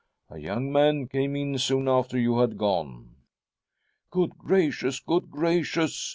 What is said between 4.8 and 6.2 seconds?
Good gracious